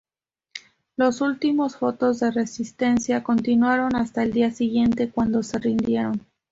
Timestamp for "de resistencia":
2.21-3.21